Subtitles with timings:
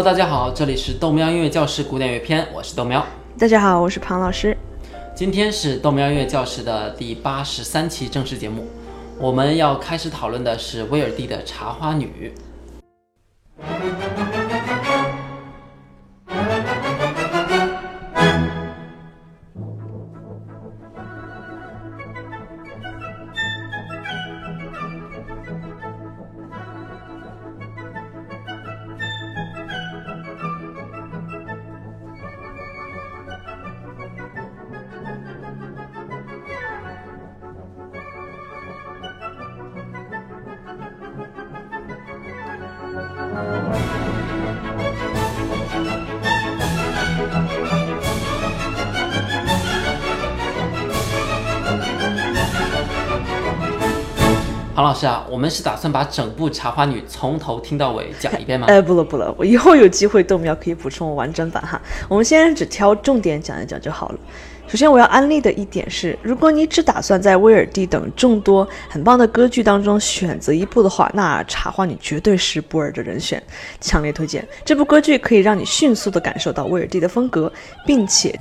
[0.00, 3.04] Hello，大家好，这里是豆喵音乐教室古典乐篇，我是豆喵。
[3.38, 4.56] 大家好，我是庞老师。
[5.14, 8.66] 今天是豆喵音乐教室的第八十三期正式节目，
[9.18, 12.32] 我们要开始讨论的是威尔第的《茶花女》。
[55.40, 58.66] 我们是打算把整部《茶花女》从头听到尾讲一遍吗？
[58.68, 61.80] 哎，不了不了，我以后有机会豆苗可以补充完整版哈。
[62.10, 64.18] 我们现在只挑重点讲一讲就好了。
[64.68, 73.42] 首先我要安利的一点是，如果你只打算在威尔第等众多很棒的歌剧当中选择一部的话，那《茶花女》绝对是波尔的人选，
[73.80, 74.46] 强烈推荐。
[74.62, 77.50] 这部歌剧可以让你迅速地感受到威尔第的风格，
[77.86, 78.38] 并且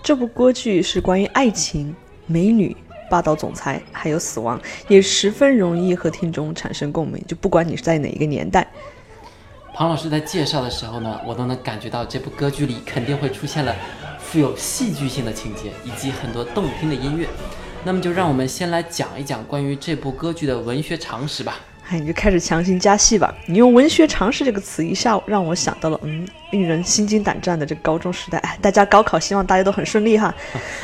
[0.00, 1.92] 这部歌剧是关于爱情、
[2.26, 2.76] 美女。
[3.10, 7.22] 霸道总裁还有死亡，也十分容易和听众产生共鸣。
[7.26, 8.66] 就不管你是在哪一个年代，
[9.74, 13.74] 庞老师在介绍的时候呢，我都能感觉到这部歌剧里肯定会出现了
[14.18, 17.28] 富有戏剧性的情节，以及很多动听的音乐。
[17.84, 21.60] 那么就让我们先来讲一讲关于这部歌剧的文学常识吧。
[21.88, 23.32] 哎，你就开始强行加戏吧。
[23.46, 28.38] 你用文学常识这个词一下，让我想到了嗯，令人心惊胆战的这个高中时代。
[28.38, 30.34] 哎，大家高考，希望大家都很顺利哈。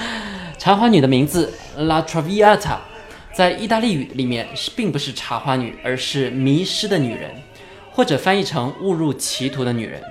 [0.58, 2.78] 茶花女的名字 La Traviata，
[3.32, 7.30] 在意大利语里面是并不是茶花女，而是迷失的女人，
[7.90, 10.02] 或者翻译成误入歧途的女人。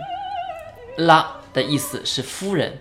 [0.98, 2.80] La 的意思是夫人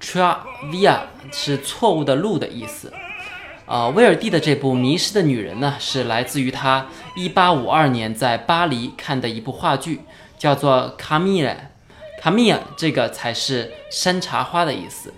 [0.00, 2.92] ，Traviata 是错误的路的意思。
[3.66, 6.86] 呃，威尔第的这部《迷失的女人》呢，是来自于他
[7.16, 10.00] 1852年在巴黎看的一部话剧，
[10.36, 11.52] 叫做卡米尔》。
[12.20, 12.58] 卡米尔。
[12.76, 15.12] 这个才是山茶花的意思。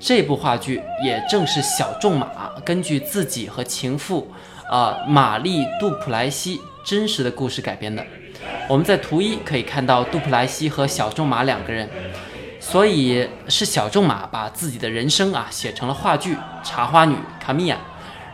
[0.00, 2.26] 这部话剧也正是小仲马
[2.64, 4.32] 根据自己和情妇，
[4.70, 8.02] 呃，玛丽杜普莱西真实的故事改编的。
[8.66, 11.86] 我们在图一可以看到杜普莱西和小仲马两个人，
[12.58, 16.34] 所以是小仲马把自己的人生啊写成了话剧
[16.64, 17.76] 《茶花女》卡米亚。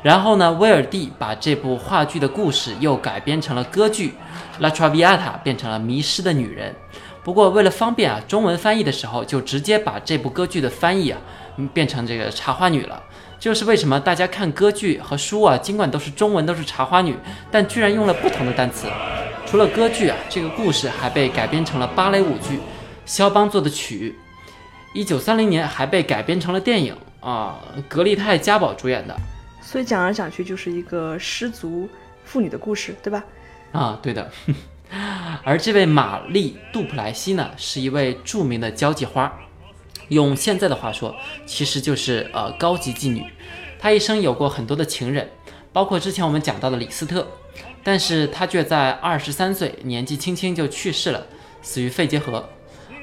[0.04, 4.10] 然后呢，威尔蒂把这部话剧的故事又改编成了歌剧
[4.60, 6.72] 《La Traviata》，变成了迷失的女人。
[7.24, 11.18] 不过为了方便啊，中文翻译的时候就直接把这部歌剧的翻译啊。
[11.72, 13.02] 变成这个茶花女了，
[13.38, 17.16] 就是为什么大家看歌剧和书啊，尽管都是中文，都是茶花女，
[17.50, 18.86] 但居然用了不同的单词。
[19.46, 22.58] 除了歌剧啊，这个故事还被改编成了芭蕾舞剧，
[23.04, 24.14] 肖邦做的曲。
[24.92, 29.14] 一九三零年还被改编成了电影啊，格丽泰·嘉宝主演的。
[29.60, 31.88] 所以讲来讲去就是一个失足
[32.24, 33.24] 妇女的故事，对吧？
[33.72, 34.30] 啊，对的。
[35.42, 39.32] 而这位玛丽·杜普莱西呢，是一位著名的交际花。
[40.08, 41.14] 用现在的话说，
[41.46, 43.24] 其实就是呃高级妓女。
[43.78, 45.30] 她一生有过很多的情人，
[45.72, 47.26] 包括之前我们讲到的李斯特，
[47.84, 51.26] 但是她却在二十三岁年纪轻轻就去世了，
[51.62, 52.48] 死于肺结核。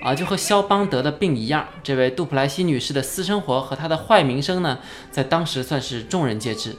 [0.02, 6.76] 啊，就和肖邦得的病一样，这位杜普莱西女士的私生活和她的坏名声呢，在当时算是众人皆知。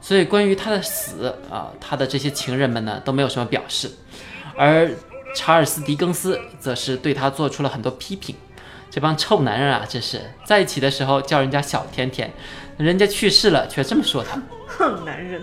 [0.00, 3.90] 所以关于她的死啊，她的这些情人们呢都没有什么表示，
[4.56, 4.88] 而
[5.34, 8.36] 查尔斯·狄更斯则是对她做出了很多批评。
[8.90, 12.30] 这帮臭男人啊，真是在一起的时候叫人家小甜甜，
[12.76, 14.40] 人家去世了却这么说他。
[14.66, 15.42] 哼，男人。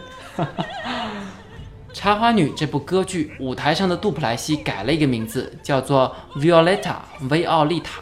[1.94, 6.95] 茶花女这部歌剧舞台上的杜普莱西改了一个名字，叫做 Violetta
[7.29, 8.01] 维奥利塔，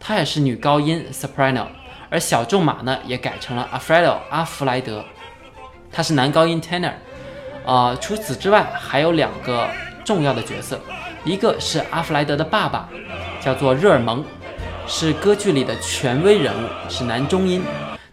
[0.00, 1.66] 她也是女高音 soprano，
[2.10, 5.04] 而小仲马呢也改成了 Alfredo 阿弗莱德，
[5.92, 6.94] 他是男高音 tenor。
[7.64, 9.68] 呃，除此之外还有两个
[10.04, 10.80] 重要的角色，
[11.24, 12.88] 一个是阿弗莱德的爸爸，
[13.40, 14.24] 叫做热尔蒙。
[14.94, 17.64] 是歌剧里的权威人物，是男中音。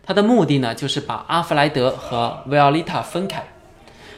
[0.01, 3.43] 他的目的呢，就是把阿弗莱德和维奥利塔分开。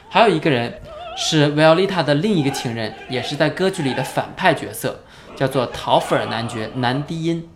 [0.08, 0.80] 还有一个人
[1.18, 5.00] 是维奥利塔的另一个情人，也是在歌剧里的反派角色，
[5.36, 7.50] 叫做陶菲尔男爵，男低音。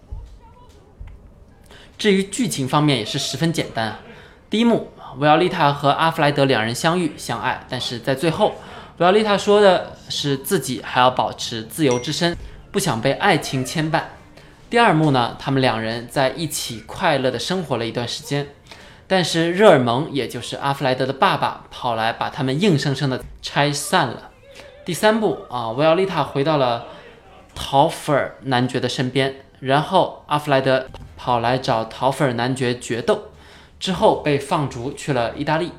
[2.00, 4.00] 至于剧情方面也是十分简单啊。
[4.50, 8.56] 第一幕，维奥利塔和阿弗莱德两人相遇相爱，但是在最后，
[8.98, 12.36] 维奥利塔说的是自己还要保持自由之身，
[12.72, 14.02] 不想被爱情牵绊。
[14.76, 18.50] 第二幕呢，他们两人在一起快乐的生活了一段时间，
[19.08, 24.32] 但是热尔蒙，也就是阿弗莱德的爸爸，跑来把他们硬生生的拆散了。
[24.84, 26.88] 第三部啊，维奥利塔回到了
[27.56, 33.30] 陶菲尔男爵的身边，然后阿弗莱德跑来找陶菲尔男爵决斗，
[33.80, 35.72] 之后被放逐去了意大利。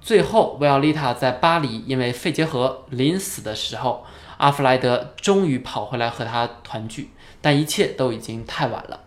[0.00, 4.06] 最后，维奥利塔在巴黎因为肺结核临死的时候，
[4.38, 7.10] 阿弗莱德终于跑回来和他团聚，
[7.42, 9.00] 但一切都已经太晚了。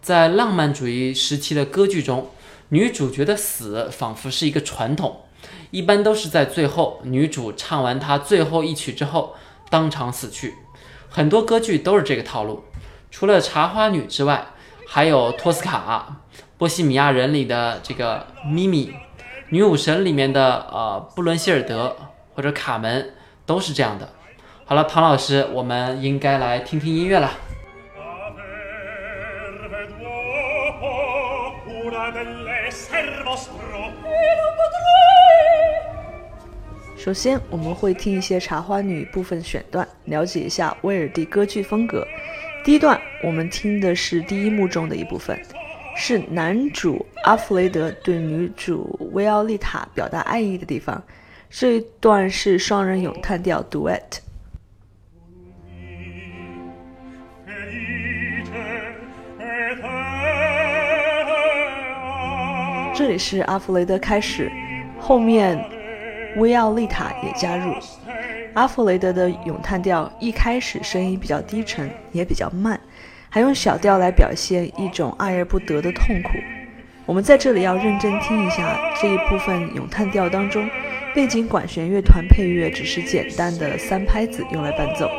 [0.00, 2.30] 在浪漫主义时期的歌剧中，
[2.70, 5.20] 女主角的死仿佛是一个传统，
[5.70, 9.36] 一般都是在最后，女主唱完她最后一曲之后
[9.70, 10.54] 当场死去。
[11.08, 12.64] 很多歌剧都是这个套路。
[13.10, 14.46] 除了《茶花女》之外，
[14.88, 16.16] 还有《托斯卡》、
[16.56, 18.86] 《波西米亚人》里的这个咪咪，
[19.50, 21.94] 《女武神》里面的呃布伦希尔德
[22.34, 23.14] 或者卡门
[23.44, 24.08] 都是这样的。
[24.72, 27.30] 好了，庞老师，我们应该来听听音乐了。
[36.96, 42.02] 首先，我们会听一些《茶花女》部分选段，了解一下威尔第歌剧风格。
[42.64, 45.38] 第一段，我们听的是第一幕中的一部分，
[45.94, 51.02] 是男主阿弗雷德对女主薇奥丽塔表达爱意的地方。
[51.50, 54.00] 这一段是双人咏叹调 （duet）。
[62.94, 64.50] 这里是阿弗雷德开始，
[64.98, 65.58] 后面。
[66.36, 67.74] 威奥利塔也加入。
[68.54, 72.80] 阿弗雷德的咏叹调一开始声音比较低沉，也比较慢，
[73.28, 76.30] 还用小调来表现一种爱而不得的痛苦。
[77.04, 80.66] 我们在这里要认真听一下这一部分咏叹调当中，
[81.14, 85.10] 背景管弦乐团配乐只是简单的三拍子用来伴奏。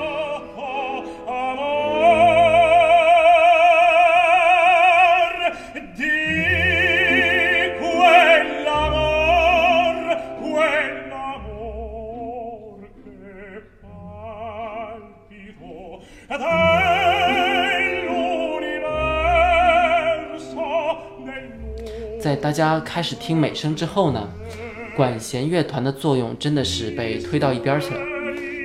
[22.44, 24.28] 大家开始听美声之后呢，
[24.98, 28.01] 管弦乐团的作用真的是被推到一边去了。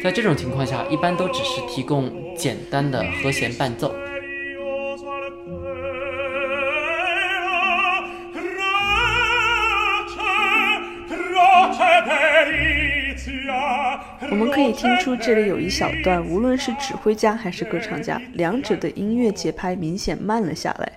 [0.02, 3.94] 在这种情况下，一般都只是提供简单的和弦伴奏。
[14.28, 20.92] 我们可以听出这里有一小段，无论是指挥家还是歌唱家，两者的音乐节拍明显慢了下来。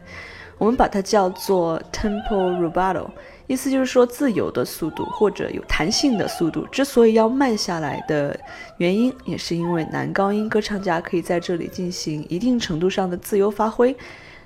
[0.62, 3.08] 我们把它叫做 tempo rubato，
[3.48, 6.68] 意思就是说自由的速度或者有弹性的速度。
[6.68, 8.40] 之所以要慢下来的
[8.78, 13.98] 原因，也是因为男高音歌唱家可以在这里进行一定程度上的自由发挥，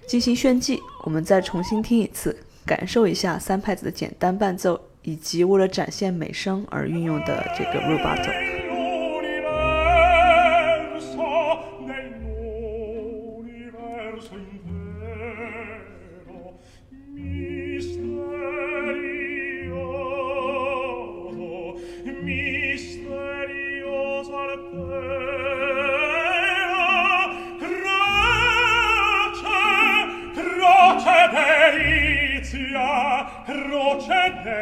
[0.08, 0.82] 进行炫技。
[1.04, 2.34] 我们再重新听一次，
[2.66, 8.65] 感受一下三拍子的简单伴奏，以及为了展现美声而运用的这个 rubato。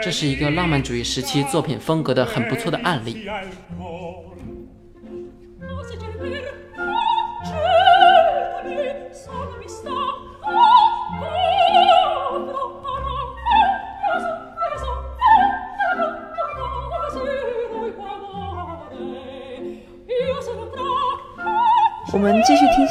[0.03, 3.25] 这是一个浪漫主义时期作品风格的很不错的案例。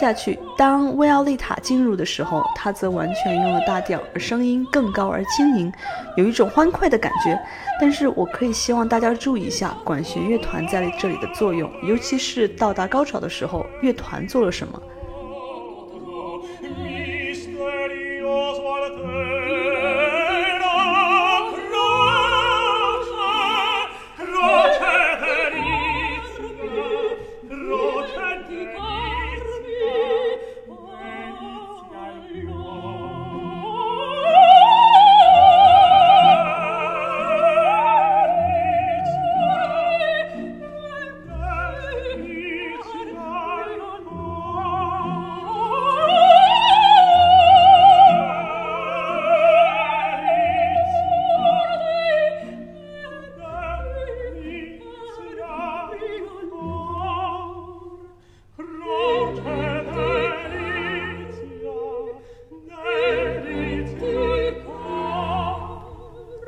[0.02, 0.37] 下去。
[0.59, 5.73] 当薇奥丽塔进入的时候，她则完全用了大调，声音更高而轻盈，
[6.16, 7.40] 有一种欢快的感觉。
[7.80, 14.82] 但是我可以希望大家注意一下管弦乐团在这里的作用，尤其是到达高潮的时候，乐团做了什么。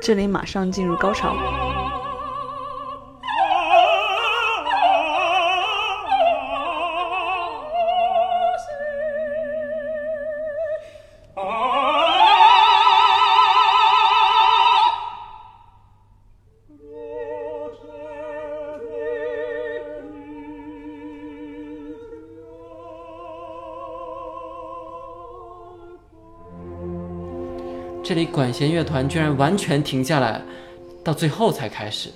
[0.05, 1.64] 这里马上进入高潮。
[28.35, 30.41] 管弦乐团居然完全停下来，
[31.05, 32.09] 到最后才开始，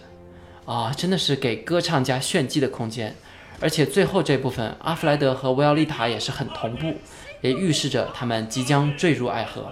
[0.66, 3.16] 啊，真的是给歌唱家炫技的空间。
[3.62, 6.94] 而且最后这部分，阿弗莱德和维奥利塔也是很同步，
[7.40, 9.72] 也预示着他们即将坠入爱河。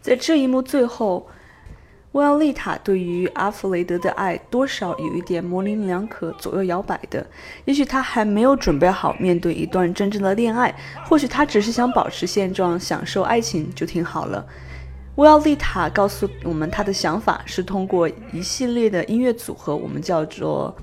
[0.00, 1.28] 在这一幕最后。
[2.12, 7.26] 维奥利塔对于阿弗雷德的爱多少有一点模棱两可、左右摇摆的。
[7.64, 10.72] 也许他还没有准备好面对一段真正的恋爱，
[11.08, 14.46] 或许他只是想保持现状，享受爱情就挺好了。
[15.16, 20.74] 维奥利塔告诉我们，他的想法是通过一系列的音乐组合，我们叫做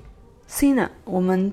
[0.48, 1.52] Sina 我们。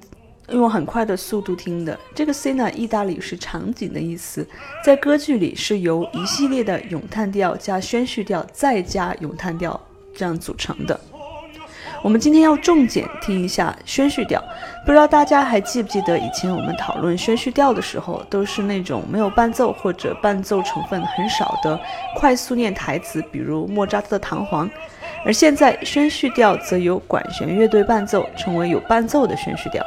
[0.52, 4.44] 用很快的速度听的这个 scena，意大利是场景的意思，
[4.84, 9.80] 在歌剧里是由一系列的咏叹调加宣叙调再加咏叹调
[10.16, 11.00] 这样组成的。
[12.02, 14.42] 我们今天要重点听一下宣叙调，
[14.86, 21.80] 不知道大家还记不记得以前我们讨论宣叙调的时候，都是那种没有伴奏或者伴奏成分很少的
[22.16, 24.66] 快速念台词，比如莫扎特的《唐璜》，
[25.26, 29.84] 而现在宣叙调则由管弦乐队伴奏，成为有伴奏的宣叙调。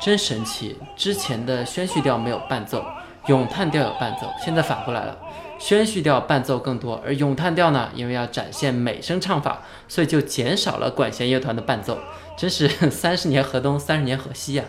[0.00, 0.78] 真神奇！
[0.96, 2.84] 之前的宣叙调没有伴奏，
[3.26, 5.14] 咏叹调有伴奏，现在反过来了，
[5.60, 11.98] 宣叙调伴奏更多，而咏叹调呢，因为要展现美声唱法，所以就减少了管弦乐团的伴奏。
[12.36, 14.64] 真是 三十年河东，三十年河西呀！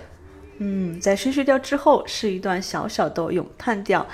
[0.57, 4.05] 嗯，在宣叙调之后是一段小小的咏叹调，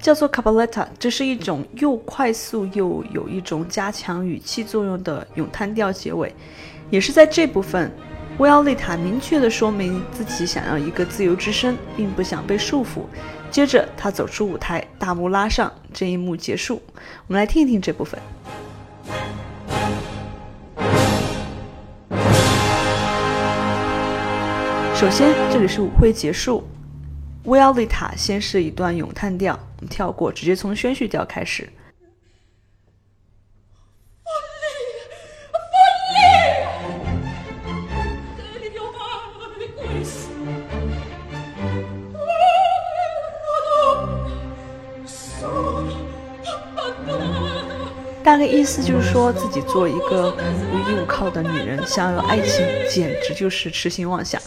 [0.00, 6.32] 叫做 cabaletta，这是一种又快速又有一种加强语气作用的咏叹调结尾，
[6.90, 7.90] 也是在这部分。
[8.38, 13.02] 维奥利塔明确地说明自己想要一个自由之身，并不想被束缚。
[13.50, 16.80] 接着，他走出舞台，大幕拉上，这一幕结束。
[17.26, 18.20] 我们来听一听这部分。
[24.94, 26.62] 首先，这里是舞会结束，
[27.44, 31.68] 维奥利塔先是一段咏叹调，跳过，直接从宣叙调开始。
[48.22, 54.40] 大概意思就是说自己做一个无依无靠的女人，想要爱情，简直就是痴心妄想。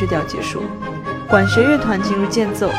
[0.00, 0.62] 去掉结束，
[1.28, 2.70] 管弦乐团进入间奏。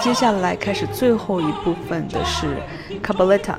[0.00, 2.56] 接下来开始最后一部分的是
[3.02, 3.56] cabaletta，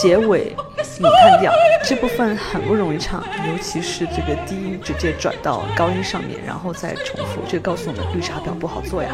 [0.00, 0.56] 结尾
[1.00, 1.52] 咏叹调。
[1.84, 7.42] 这部分很不容易唱，尤其是这个低音直接转到高音上面，然后再重复。
[7.46, 9.10] 这告诉我们绿茶婊不好做呀。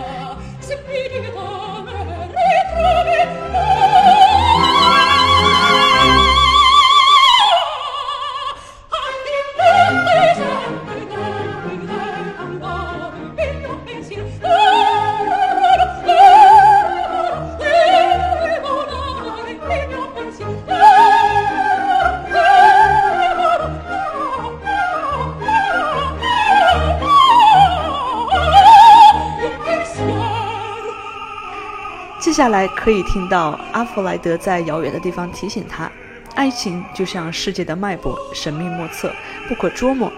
[32.35, 35.89] 接下来可以听到阿弗莱德在遥远的地方提醒他：
[36.35, 39.09] 爱情就像世界的脉搏，神秘莫测，
[39.49, 40.11] 不可捉摸，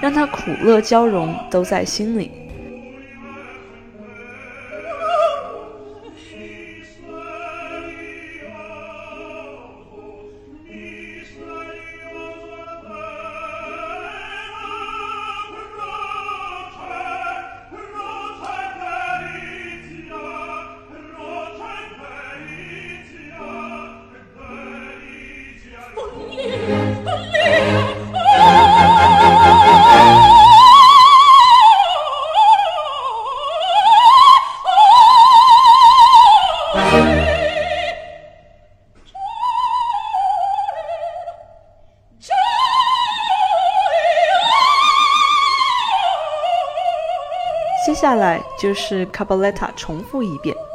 [0.00, 2.30] 让他苦乐交融，都在心里。
[48.00, 50.67] 下来就是 cabaletta 重复一遍。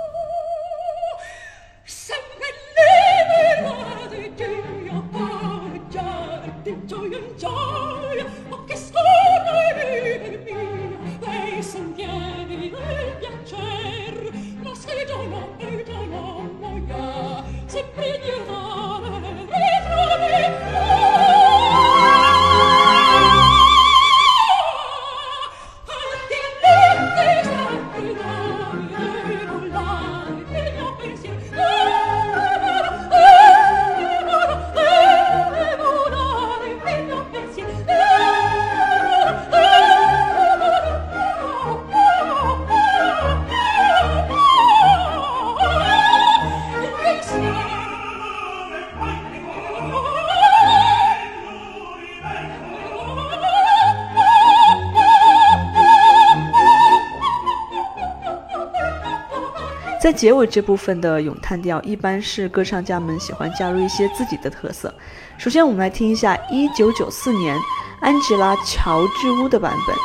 [60.03, 64.93] 在结尾这部分的咏叹调，一般是歌唱家们喜欢加入一些自己的特色。
[65.37, 67.57] 首先，我们来听一下1994年
[68.01, 69.95] 安吉拉·乔治乌的版本。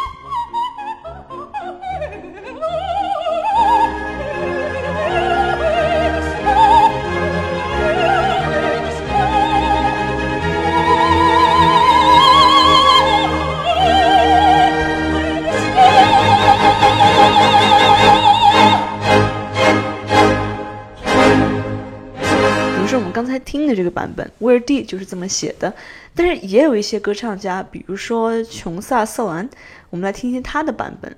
[24.09, 25.73] 版本，威尔第就是这么写的，
[26.15, 29.49] 但是也有一些歌唱家，比如说琼萨瑟兰，
[29.91, 31.15] 我们来听听他的版本。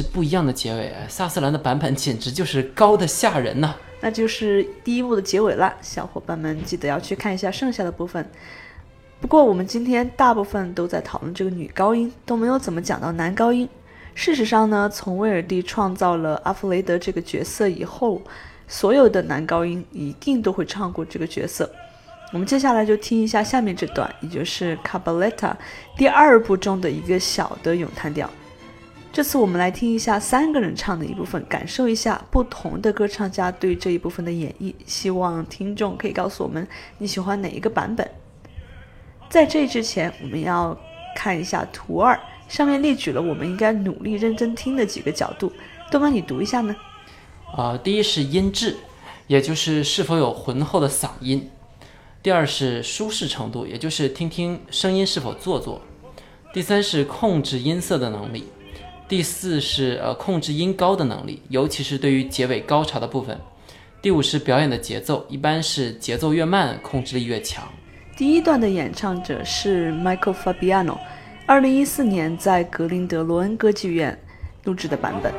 [0.00, 3.74] 是不一样的结尾，萨瑟兰的版本简直就是高的吓人呐！
[4.00, 8.26] 那就是第一部的结尾了，小伙伴们记得要去看一下剩下的部分。
[9.20, 13.68] 不过我们今天大部分都在讨论这个女高音，都没有怎么讲到男高音。
[14.14, 18.22] 事实上呢，从威尔第创造了阿弗雷德这个角色以后，
[18.66, 21.70] 所有的男高音一定都会唱过这个角色。
[22.32, 25.54] 我们接下来就听一下下面这段，也就是卡巴 t 塔
[25.98, 28.30] 第二部中的一个小的咏叹调。
[29.12, 34.72] 这次我们来听一下三个人唱的一部分，感受一下不同的歌唱家对这一部分的演绎。
[34.86, 36.66] 希望听众可以告诉我们
[36.98, 38.08] 你喜欢哪一个版本。
[39.28, 40.78] 在这之前，我们要
[41.16, 42.18] 看一下图二，
[42.48, 45.52] 上面列举了我们应该努力认真听的几个角度。
[45.90, 46.76] 豆妈，你读一下呢？
[47.56, 48.76] 啊，第一是音质，
[49.26, 51.50] 也就是是否有浑厚的嗓音；
[52.22, 55.80] 第二是舒适程度，也就是听听声音是否做作；
[56.54, 58.46] 第三是控制音色的能力。
[59.10, 63.36] 第四是呃控制音高的能力，尤其是对于结尾高潮的部分。
[64.00, 67.66] 第五是表演的节奏，一般是节奏越慢，控制力越强。
[68.16, 70.96] 第一段的演唱者是 Michael Fabiano，
[71.44, 74.16] 二零一四年在格林德罗恩歌剧院
[74.62, 75.32] 录制的版本。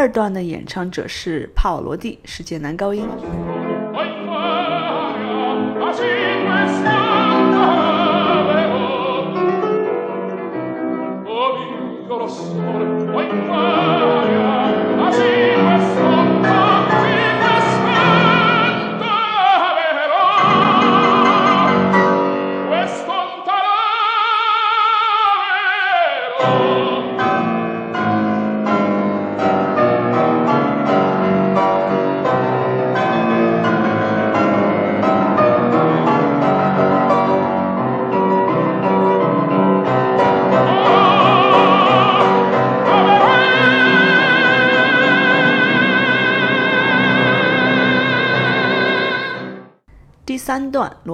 [0.00, 3.06] 二段的演唱者是帕瓦罗蒂，世界男高音。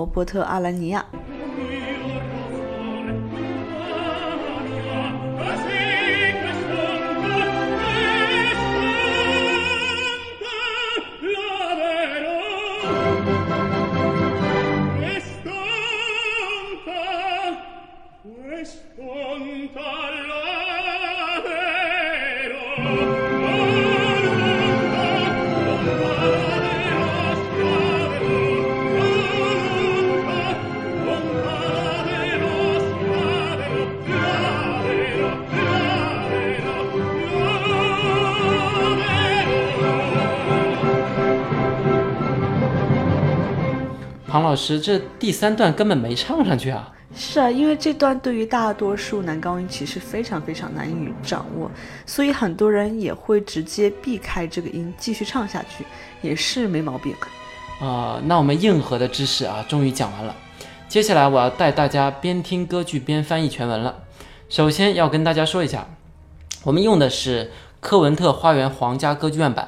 [0.06, 1.04] 波特·阿兰尼亚。
[44.36, 46.92] 庞老师，这第三段根本没唱上去啊！
[47.16, 51.70] 是啊，因为这段对于大多数男高音其实非常非常难以掌握，
[52.04, 55.86] 所以很多人也会直接避开这个音继续唱下去，
[56.20, 57.14] 也是没毛病。
[57.80, 60.36] 啊，那我们硬核的知识啊，终于讲完了。
[60.86, 64.02] 接下来我要带大家边听歌剧边翻译全文了。
[64.50, 65.88] 首先要跟大家说一下，
[66.62, 69.66] 我们用的是科文特花园皇家歌剧院版，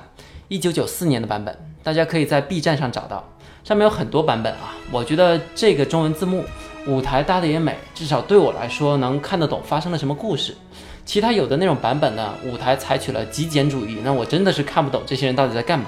[0.49, 3.27] 一九九四年的版本，大家可以在 B 站上找到。
[3.69, 6.43] 上面有很多版本啊，我觉得这个中文字幕
[6.87, 10.57] 舞台搭的也美，至少对我来说能看得懂发生了什么故事。
[11.05, 15.85] 其他有的那种版本呢，舞台采取了极简主义，那我真的是看不懂这些人到底在干嘛。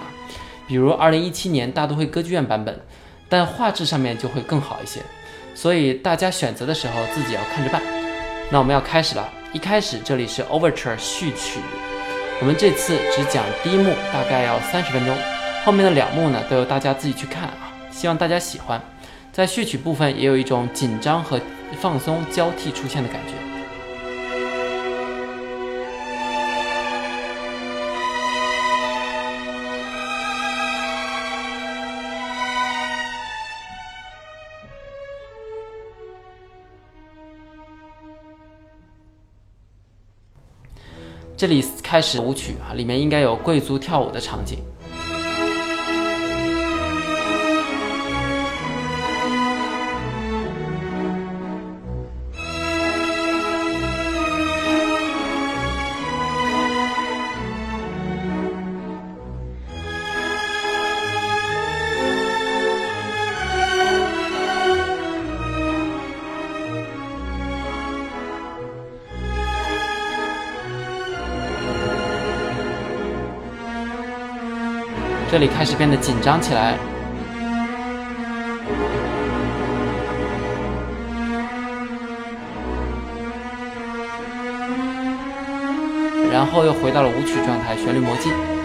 [0.69, 2.79] 比如二零一七年大都会歌剧院版本，
[3.31, 5.01] 但画质上面就会更好一些。
[5.55, 7.81] 所以大家选择的时候自己要看着办。
[8.51, 11.61] 那我们要开始了，一开始这里是 Overture 序曲，
[12.41, 15.17] 我们这次只讲第一幕，大概要三十分钟，
[15.65, 17.69] 后面的两幕呢都由大家自己去看啊。
[17.91, 18.81] 希望大家喜欢，
[19.31, 21.39] 在序曲部分也有一种紧张和
[21.79, 23.35] 放松交替出现的感觉。
[41.37, 44.59] 这里开始舞曲啊，里面应该有贵族跳舞的场景。
[75.31, 76.77] 这里开始变得紧张起来，
[86.33, 88.60] 然后又回到了舞曲状态，旋律魔镜。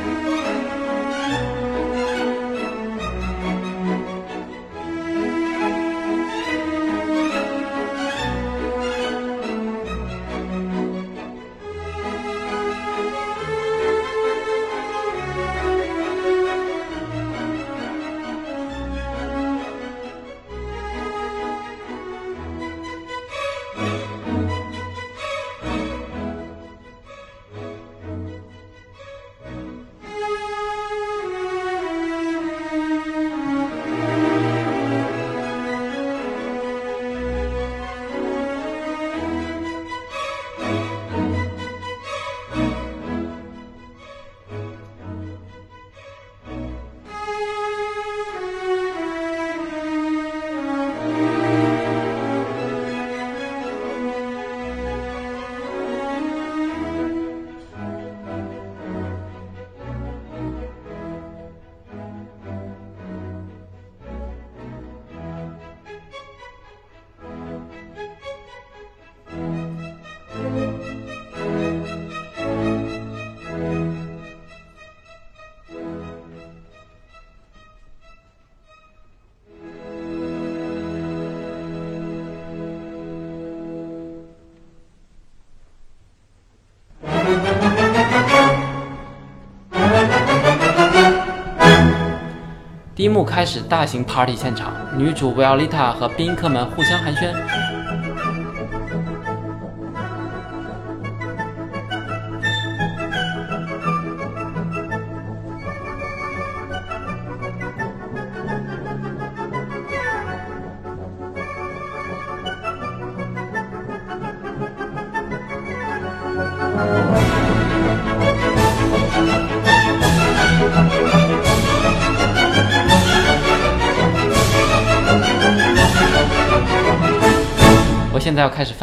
[93.06, 97.32] 一幕开始，大型 party 现场，女主维奥丽塔和宾客们互相寒暄。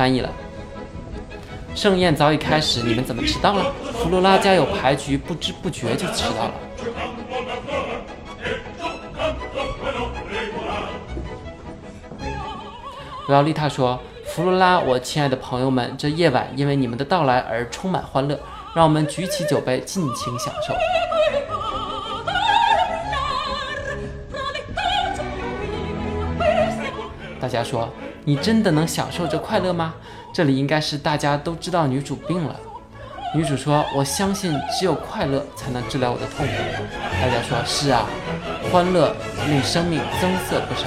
[0.03, 0.29] 翻译了。
[1.77, 3.73] 盛宴早已开始，你们怎么迟到了？
[3.85, 6.55] 弗罗拉家有牌局，不知不觉就迟到了。
[13.29, 18.37] 维奥利塔说：“弗罗拉，我亲爱的朋友们，这夜晚因为你们的到来而充满欢乐，
[18.75, 20.75] 让我们举起酒杯，尽情享受。”
[27.41, 27.89] 大家说
[28.25, 29.95] ：“你真的能享受这快乐吗？”
[30.33, 32.57] 这里应该是大家都知道女主病了。
[33.35, 36.53] 女主说：“我相信只有快乐才能治疗我的痛苦。”
[37.21, 38.07] 大家说：“是啊，
[38.71, 39.15] 欢乐
[39.49, 40.87] 令生命增色不少。”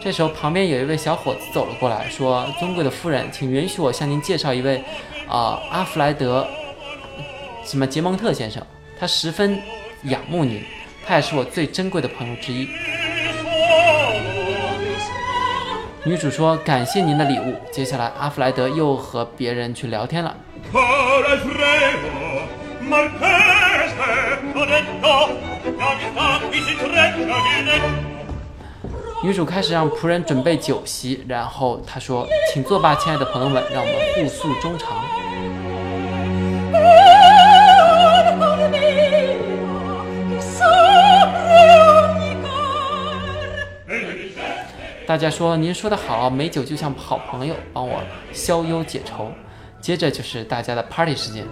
[0.00, 4.82] 这时候，旁边有一位小伙子走了过来，说：“尊贵的夫人，请允许我向您介绍一位，
[5.28, 6.46] 啊，阿弗莱德，
[7.64, 8.64] 什么杰蒙特先生，
[8.98, 9.60] 他十分
[10.04, 10.62] 仰慕您。”
[11.06, 12.68] 他也是我最珍贵的朋友之一。
[16.04, 20.36] 女主说：“感谢您的礼物。”接下来，阿弗莱德又和别人去聊天了。
[29.22, 35.02] 女主开始让仆人准备酒席，然后她说：“请坐吧，亲爱的朋友们，让我们互诉衷肠。”
[45.08, 47.98] 大家说：“您说的好，美酒就像好朋友，帮我
[48.30, 49.32] 消忧解愁。”
[49.80, 51.46] 接着就是大家的 party 时间。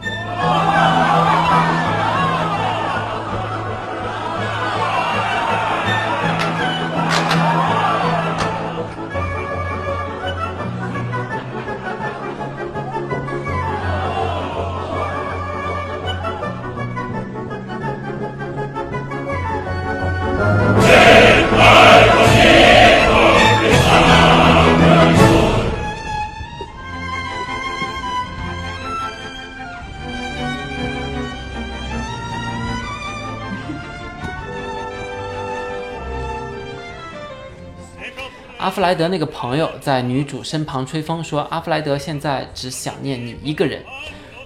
[38.77, 43.83] 弗莱德那个朋友在女主身旁吹风，说：“阿弗莱德现在只想念你一个人。”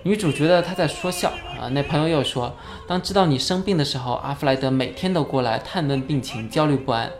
[0.04, 1.66] 女主觉得他在说笑啊。
[1.72, 2.54] 那朋友又说
[2.86, 7.10] ：“当知道你生病的时候，阿弗莱德每天都过来探问病情，焦虑不安。”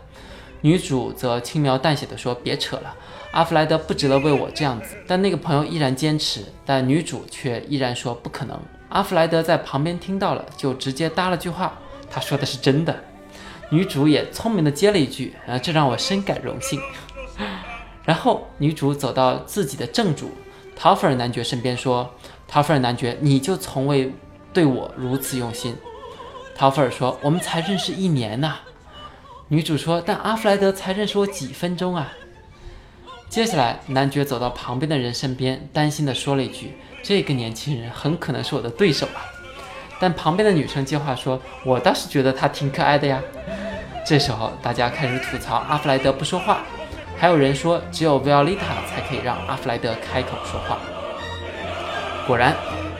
[0.61, 2.95] 女主则轻描淡写的说：“别扯了，
[3.31, 11.77] 阿弗莱德不值得为我这样子。”但那个朋友依然坚持，但女主却依然说：“不可能。”阿弗莱德在旁边听到了，就直接搭了句话
[12.09, 12.95] ：“他说的是真的。”
[13.71, 16.79] 女主也聪明的接了一句：“啊，这让我深感荣幸。
[18.03, 20.31] ”然后女主走到自己的正主
[20.75, 22.13] 陶菲尔男爵身边说
[22.47, 24.13] ：“陶菲尔男爵，你就从未
[24.51, 25.75] 对我如此用心。”
[26.53, 28.59] 陶菲尔说：“我们才认识一年呐。”
[29.47, 32.11] 女主说：“但阿弗莱德才认识我几分钟啊。”
[33.29, 39.23] 接下来，男爵走到旁边的人身边，担心的说了一句：“这个年轻人很可能是我的对手啊。”
[40.01, 43.21] 但旁边的女生接话说：“我倒是觉得他挺可爱的呀。”
[44.03, 46.61] 这时候，大家开始吐槽阿弗莱德不说话，
[47.19, 50.79] 还有人说只有维奥利塔才可以让阿弗莱德开口说话。
[52.25, 52.55] 果然，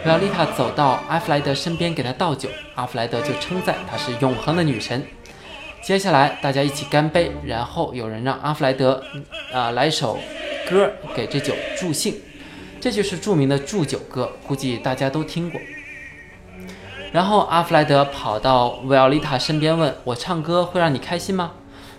[0.06, 5.04] 维奥利塔走到阿弗莱德身边给他倒酒，阿弗莱德就称赞她是永恒的女神。
[5.82, 9.04] 接下来，大家一起干杯，然后有人让阿弗莱德
[9.52, 10.20] 啊来首
[10.70, 12.14] 歌给这酒助兴，
[12.80, 15.60] 这就是著名的祝酒歌，估计大家都听过。
[17.12, 21.52] 然后阿弗莱德跑到维奥利塔身边，问我：“唱歌会让你开心吗？”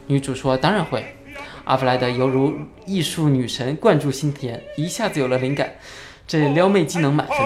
[0.09, 1.17] 女主说：“当然会。”
[1.65, 2.55] 阿弗莱德犹如
[2.87, 5.75] 艺术女神灌注心田，一下子有了灵感，
[6.27, 7.37] 这撩妹技能满分。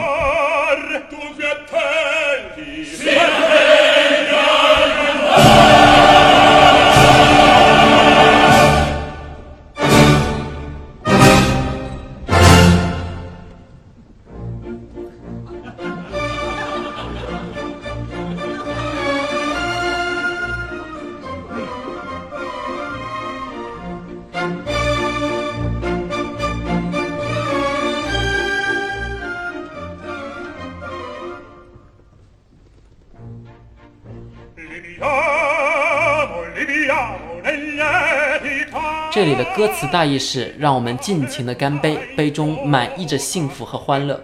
[39.56, 44.22] 歌词大意是：让我们尽情的干杯，杯中满溢着幸福和欢乐，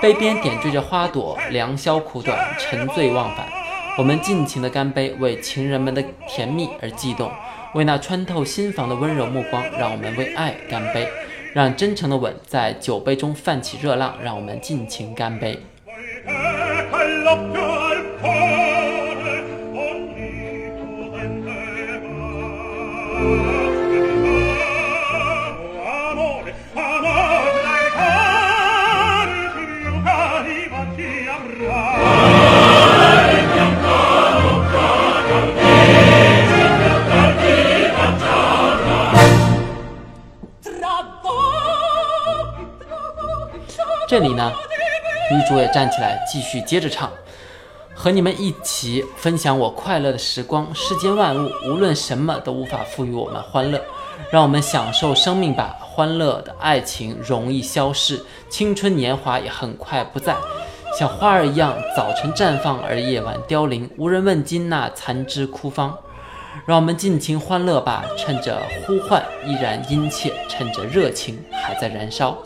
[0.00, 3.44] 杯边点缀着花朵，良宵苦短，沉醉忘返。
[3.98, 7.28] 我们尽情的干杯，为情人们的甜蜜而悸动，
[7.74, 11.08] 为那穿透心房的温柔目光，让我们为爱干杯，
[11.52, 15.58] 让真诚的吻在酒杯中泛起热浪，让我们尽情干杯。
[44.08, 44.50] 这里呢，
[45.30, 47.12] 女主也站起来，继续接着唱，
[47.94, 50.66] 和你们一起分享我快乐的时光。
[50.74, 53.78] 世间万物，无论什么都无法赋予我们欢乐，
[54.30, 55.76] 让我们享受生命吧。
[55.82, 60.34] 欢乐的爱情容易消逝，青春年华也很快不在，
[60.98, 65.94] 像花儿一样，早晨绽放而夜晚凋零，无人问津那残枝枯芳。
[66.64, 72.38] 让我们尽情欢乐吧，趁着呼唤依然殷切，趁着热情还在燃烧。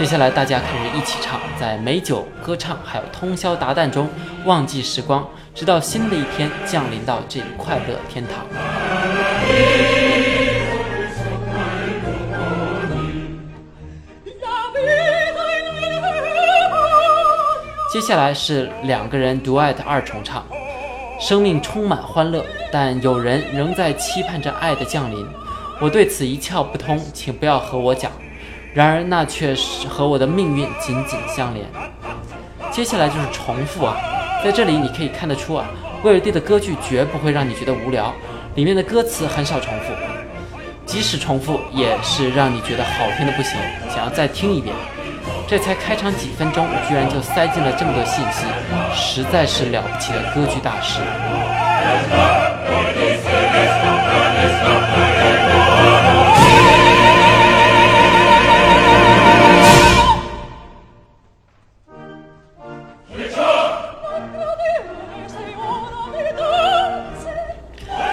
[0.00, 4.08] 接下来，大家开始一起唱，在美酒歌唱，还有通宵达旦中
[4.46, 8.46] 忘记时光，直到新的一天降临到这个快乐天堂。
[17.92, 20.46] 接下来是两个人 duet 二重唱，
[21.20, 25.26] 生命充满欢乐，但有人仍在期盼着爱的降临。
[25.78, 28.10] 我对此一窍不通，请不要和我讲。
[28.72, 31.66] 然而，那却是和我的命运紧紧相连。
[32.70, 33.96] 接下来就是重复啊，
[34.44, 35.66] 在这里你可以看得出啊，
[36.04, 38.14] 威尔第的歌剧绝不会让你觉得无聊，
[38.54, 39.92] 里面的歌词很少重复，
[40.86, 44.74] 即使重复也是让你觉得好听的不行，想要再听一遍。
[45.48, 48.46] 这才开场几分钟，居然就塞进了这么多信息，
[48.94, 51.00] 实在是了不起的歌剧大师。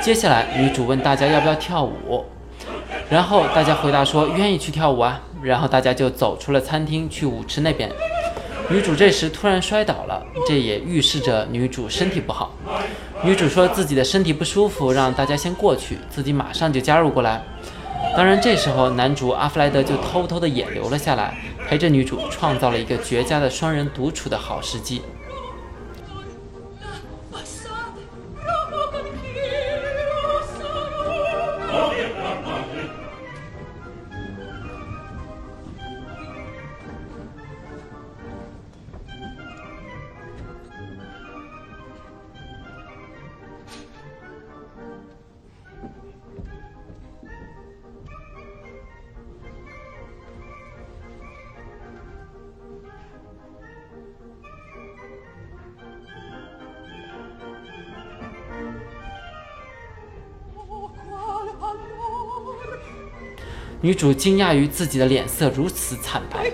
[0.08, 2.24] 接下来，女主问大家要不要跳舞，
[3.10, 5.20] 然后大家回答说愿意去跳舞啊。
[5.42, 7.92] 然后大家就走出了餐厅，去舞池那边。
[8.70, 12.54] 女主这时突然摔倒了，这也预示着女主身体不好。
[13.22, 17.44] 女主说自己的身体不舒服，让大家先过去，自己马上就加入过来。
[18.16, 25.02] 当然，这时候男主阿弗莱德就偷偷的也留了下来，陪着女主，创造了一个绝佳的双人独处的好时机。
[63.88, 66.52] 女主惊讶于自己的脸色如此惨白，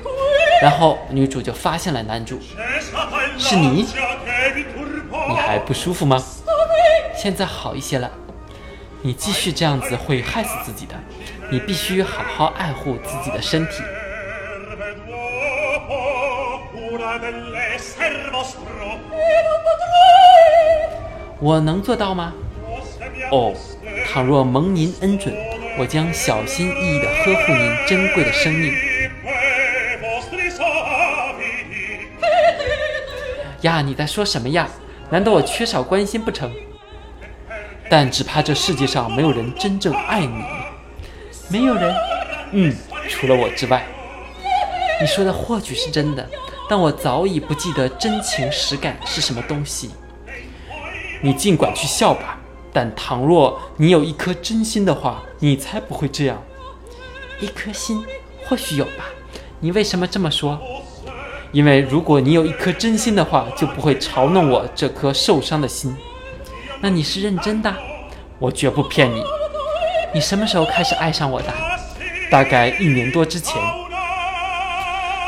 [0.62, 2.40] 然后女主就发现了男主，
[3.40, 3.88] 是你，
[5.28, 6.24] 你还不舒服吗？
[7.16, 8.12] 现在好一些了，
[9.02, 10.94] 你继续这样子会害死自己的，
[11.50, 13.82] 你必须好好爱护自己的身体。
[21.40, 22.32] 我能做到吗？
[23.32, 23.56] 哦，
[24.08, 25.36] 倘若蒙您恩准。
[25.78, 28.74] 我将小心翼翼地呵护您珍贵的生命。
[33.62, 34.68] 呀，你在说什么呀？
[35.10, 36.52] 难道我缺少关心不成？
[37.90, 40.44] 但只怕这世界上没有人真正爱你，
[41.50, 41.96] 没有人，
[42.52, 42.76] 嗯，
[43.10, 43.84] 除了我之外。
[45.02, 46.28] 你说的或许是真的，
[46.70, 49.92] 但我早已不记得真情实感是什么东西。
[51.22, 52.40] 你尽管去笑吧。
[52.76, 56.42] 但倘若你有一颗真心的话，你才不会这样。
[57.42, 58.02] 一颗心，
[58.46, 59.10] 或许有吧。
[59.60, 60.58] 你为什么这么说？
[61.52, 65.94] 因为如果你有一颗真心的话，就不会嘲弄我这颗受伤的心。
[66.80, 67.76] 那你是认真的？
[68.40, 69.22] 我绝不骗你。
[70.14, 71.54] 你什么时候开始爱上我的？
[72.32, 73.62] 大概一年多之前。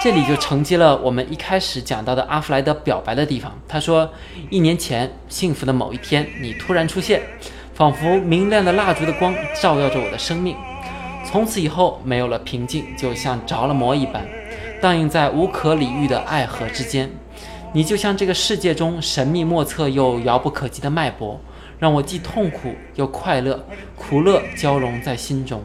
[0.01, 3.53] 这里就承接了我们一开始讲到的阿弗莱德表白的地方。
[3.67, 4.09] 他说
[4.49, 7.21] ：“一年前，幸福的某一天，你突然出现，
[7.75, 10.55] 仿佛明亮的蜡烛的光照耀着我的生命。
[11.25, 14.25] 从此以后，没有了平静，就像着了魔一般，
[14.81, 17.09] 荡漾在无可理喻的爱河之间。
[17.73, 21.37] 你就像这个世界中神秘莫测又遥不可及的脉搏，
[21.77, 23.61] 让我既痛苦又快乐，
[23.97, 25.61] 苦乐交融在心中。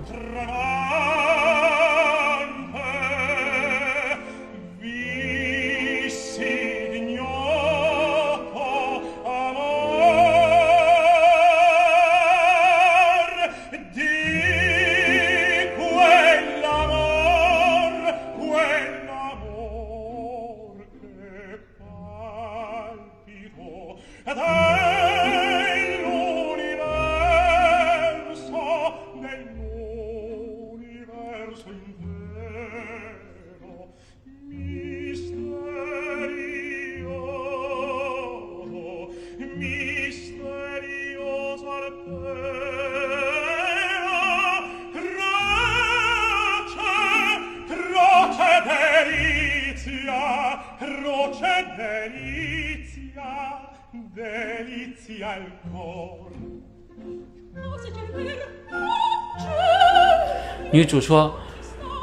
[60.80, 61.30] 女主说：“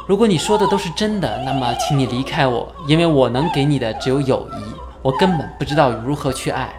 [0.05, 4.61] 如果你说的都是真的，那么请你离开我，因为我能给你的只有友谊，
[5.01, 6.71] 我根本不知道如何去爱。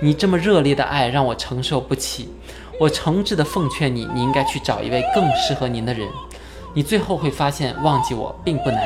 [0.00, 2.32] 你这么热烈的爱让我承受不起。
[2.78, 6.08] 我诚挚的奉劝你，你应该去找一位更适合您的人。
[6.72, 8.80] 你最后会发现，忘记我并不难。”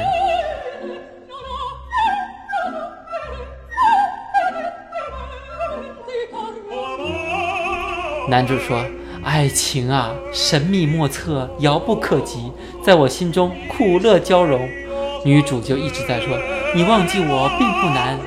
[8.27, 8.83] 男主说
[9.25, 12.53] ：“爱情啊，神秘莫测，遥不可及，
[12.85, 14.69] 在我心中苦乐交融。”
[15.25, 16.39] 女主就一直在说
[16.77, 18.19] ：“你忘记我并不难。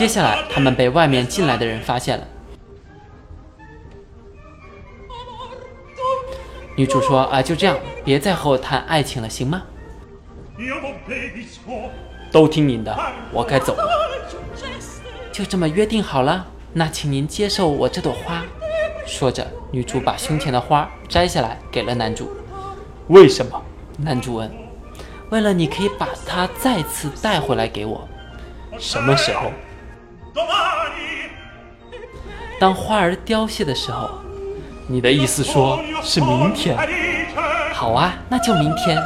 [0.00, 2.26] 接下来，他们被外面进来的人发现了。
[6.74, 9.62] 女主说：“啊，就这样，别再和我谈爱情了，行吗？
[12.32, 12.98] 都听您的，
[13.30, 13.90] 我该走了。
[15.30, 18.42] 就这么约定好了，那请您接受我这朵花。”
[19.04, 22.32] 说着，女主把胸前的花摘下来给了男主。
[23.08, 23.62] 为什么？
[23.98, 24.50] 男主问。
[25.28, 28.08] 为了你可以把它再次带回来给我。
[28.78, 29.52] 什么时候？
[32.58, 34.10] 当花儿凋谢的时候。
[34.86, 36.76] 你的意思说是明天？
[37.72, 38.98] 好啊，那就明天。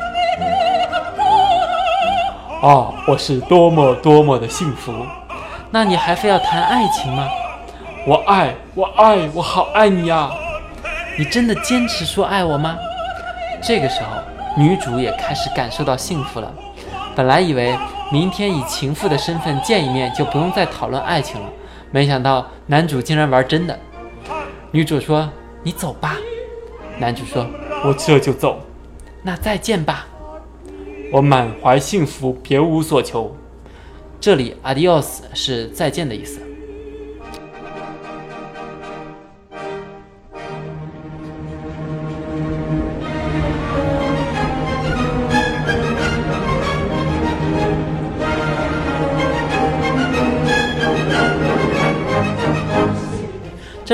[2.62, 4.94] 哦，我是多么多么的幸福。
[5.70, 7.28] 那你还非要谈爱情吗？
[8.06, 10.30] 我爱，我爱，我好爱你啊！
[11.18, 12.78] 你真的坚持说爱我吗？
[13.62, 14.08] 这个时候，
[14.56, 16.50] 女主也开始感受到幸福了。
[17.14, 17.76] 本来以为
[18.14, 21.50] 明天以情妇的身份见一面就不用再讨论爱情了，
[21.90, 23.76] 没想到男主竟然玩真的。
[24.70, 25.28] 女主说
[25.64, 26.16] ：“你走吧。”
[26.96, 27.44] 男主说
[27.84, 28.60] ：“我这就走。”
[29.20, 30.06] 那再见吧。
[31.10, 33.36] 我满怀幸福，别无所求。
[34.20, 36.40] 这里 adios 是再见的意思。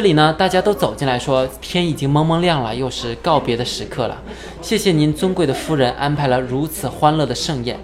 [0.01, 4.17] 这里呢，大家都走进来说，天已经蒙蒙亮了，又是告别的时刻了。
[4.63, 7.79] 谢谢您尊贵的夫人安排了如此欢乐的盛宴。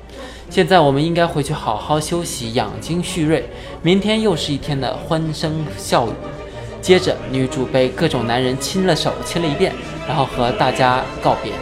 [0.48, 3.46] 现在我们应该回去好好休息，养精蓄锐。
[3.82, 6.12] 明天又是一天的欢声笑语。
[6.80, 9.74] 接着，女主被各种男人亲了手，亲了一遍，
[10.08, 11.52] 然后和大家告别。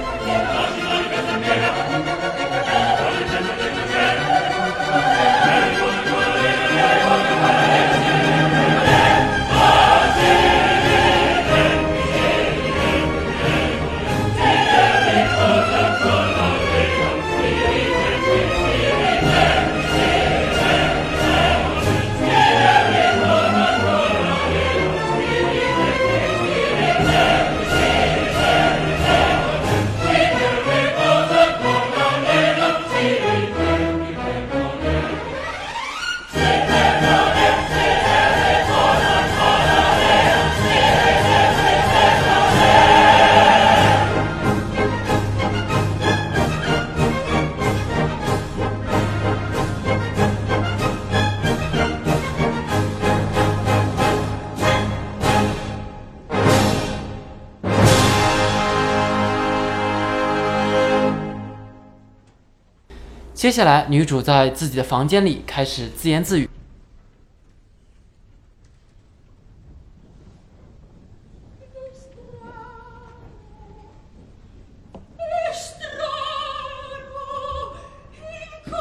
[63.45, 66.49] 接下来，女主在自己的房间里开始自言自语。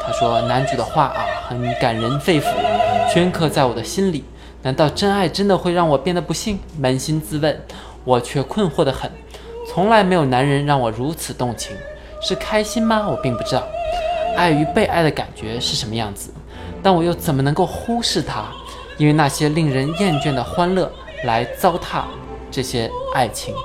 [0.02, 2.46] 她说：“男主的话啊，很感人肺腑，
[3.14, 4.24] 镌刻在我的心里。
[4.62, 6.58] 难道真爱真的会让我变得不幸？
[6.82, 7.62] 扪心自问，
[8.06, 9.12] 我却困惑的很。
[9.68, 11.76] 从来没有男人让我如此动情，
[12.22, 13.06] 是开心吗？
[13.10, 13.68] 我并不知道。
[14.36, 16.34] 爱与被爱的感觉是什么样子，
[16.82, 18.46] 但我又怎么能够忽视它？
[18.98, 20.92] 因为那些令人厌倦的欢乐
[21.24, 22.04] 来糟蹋
[22.52, 23.56] 这些爱情。”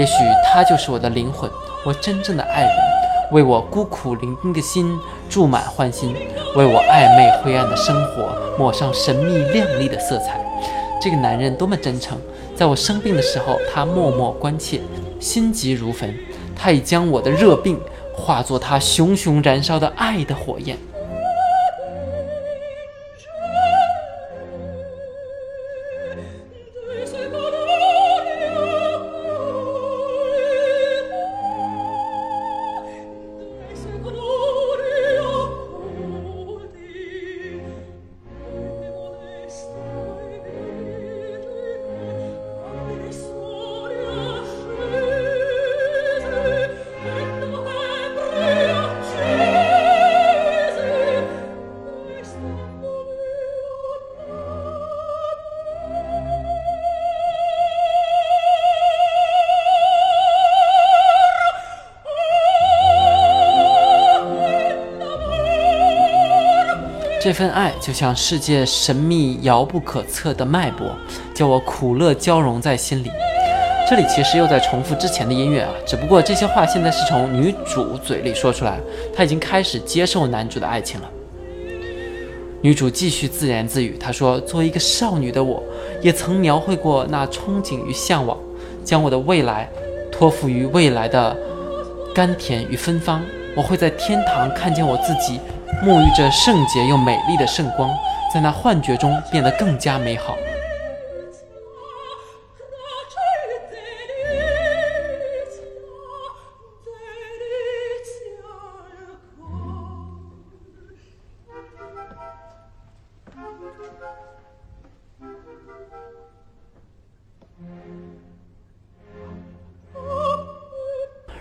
[0.00, 1.50] 也许他就是我的灵魂，
[1.84, 2.72] 我真正的爱人，
[3.32, 4.98] 为我孤苦伶仃的心
[5.28, 6.14] 注满欢欣，
[6.56, 10.40] 为我暧昧灰暗的生活抹上神秘亮丽的色彩。
[11.02, 12.18] 这个男人多么真诚，
[12.56, 14.80] 在我生病的时候，他默默关切，
[15.20, 16.14] 心急如焚。
[16.56, 17.78] 他已将我的热病
[18.16, 20.78] 化作他熊熊燃烧的爱的火焰。
[67.22, 70.96] 这份爱就像世界神秘遥不可测的脉搏，
[71.34, 73.10] 叫我苦乐交融在心里。
[73.86, 78.80] 这里其实又在重复之前的音乐啊，只不过这些话现在是从女主嘴里说出来，
[79.14, 81.10] 她已经开始接受男主的爱情了。
[82.62, 85.62] 女主继续自言自语，她说：“作为一个少女的我，
[86.00, 88.38] 也曾描绘过那憧憬与向往，
[88.82, 89.68] 将我的未来
[90.10, 91.36] 托付于未来的
[92.14, 93.20] 甘甜与芬芳。
[93.54, 95.38] 我会在天堂看见我自己。”
[95.82, 97.90] 沐浴着圣洁又美丽的圣光，
[98.32, 100.36] 在那幻觉中变得更加美好。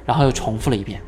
[0.05, 0.99] 然后又重复了一遍。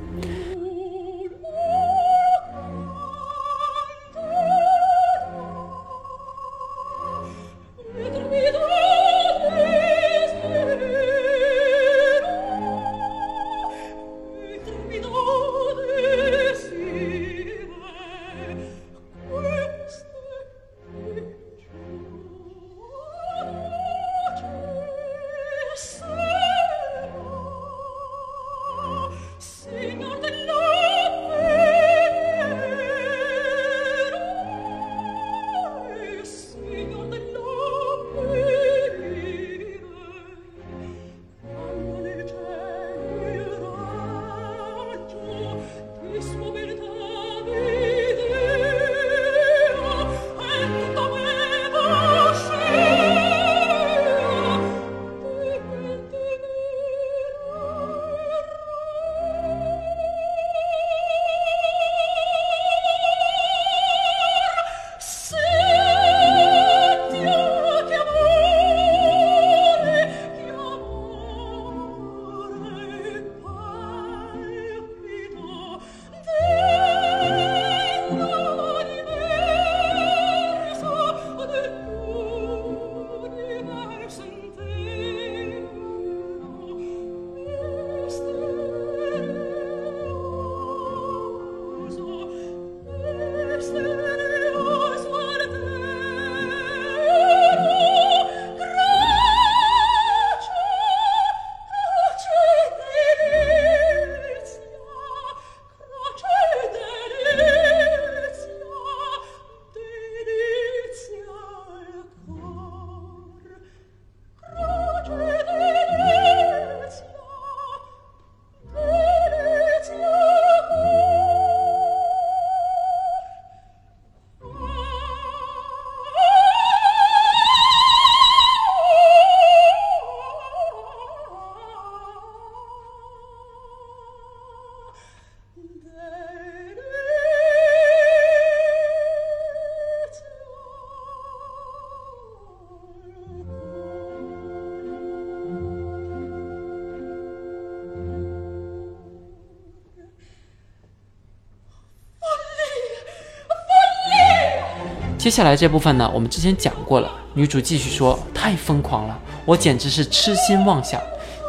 [155.21, 157.11] 接下来这部分呢，我们之前讲过了。
[157.35, 159.15] 女主继续说：“太疯狂了，
[159.45, 160.99] 我简直是痴心妄想。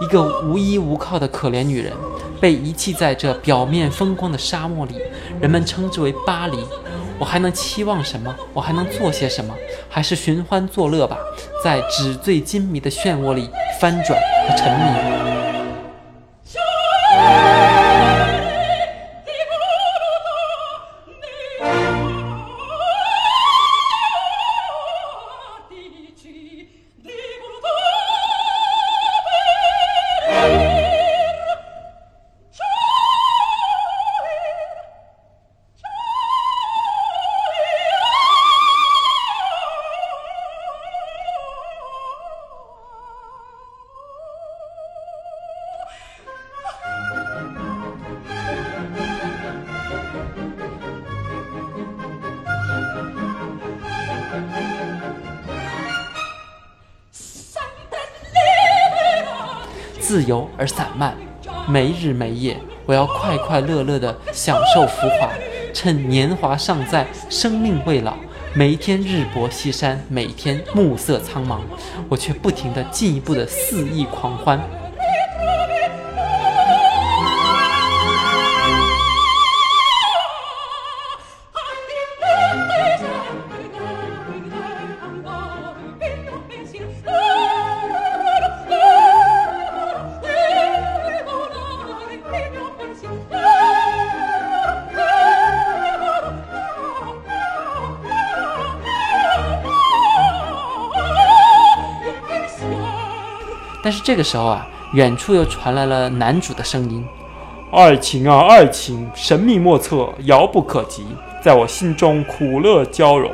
[0.03, 1.91] 一个无依无靠的可怜女人，
[2.39, 4.97] 被遗弃在这表面风光的沙漠里，
[5.41, 6.59] 人们称之为巴黎。
[7.19, 8.37] 我还能期望什么？
[8.53, 9.55] 我还能做些什么？
[9.89, 11.17] 还是寻欢作乐吧，
[11.65, 13.49] 在纸醉金迷的漩涡里
[13.81, 15.32] 翻转和沉迷。”
[62.13, 62.57] 每夜，
[62.87, 65.31] 我要快快乐乐的享受浮华，
[65.73, 68.15] 趁年华尚在，生命未老，
[68.55, 71.61] 每一天日薄西山，每天暮色苍茫，
[72.09, 74.61] 我却不停的进一步的肆意狂欢。
[103.83, 107.05] 但是这个时候啊，远处又传来了男主的声音
[107.73, 111.05] ：“爱情啊，爱情，神秘莫测，遥不可及，
[111.43, 113.31] 在我心中苦乐交融。”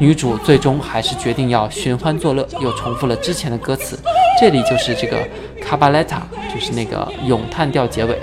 [0.00, 3.98] 女主最终还是决定要寻欢作乐，又重复了之前的歌词。
[4.40, 5.26] 这里就是这个
[5.60, 6.20] Cabalata，，
[6.54, 8.16] 就是那个咏叹调结尾。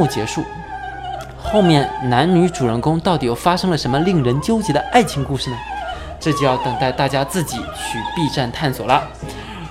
[0.00, 0.42] 幕结束，
[1.36, 5.56] 后面男女主人公到底又发生了什么令人纠结的爱情故事呢？
[6.18, 9.06] 这就要等待大家自己去 B 站探索了。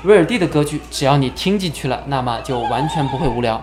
[0.04, 3.60] 威尔第的歌剧，只要你听进去了，那么就完全不会无聊。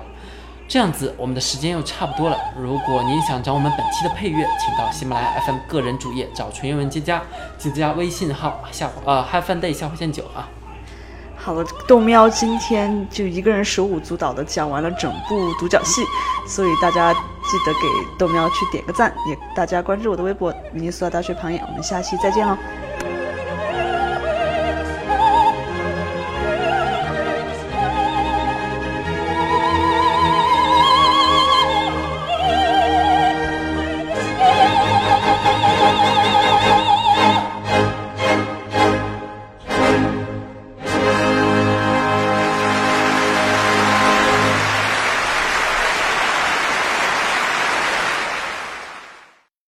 [0.66, 2.36] 这样子，我们的时间又差不多了。
[2.60, 7.20] 如果您想找我们本期的配乐，请到喜马拉雅 FM 个人主页找纯英文蒹葭，
[7.56, 10.48] 请加微信号下呃 Have Fun Day 下划线九啊。
[11.38, 16.02] 好了，豆喵今天就一个人手舞足蹈的讲完了整部独角戏，
[16.46, 22.56] 所以大家记得给豆苗去点个赞，也大家关注我的微博“明尼苏达大学旁野”，我们下期再见喽。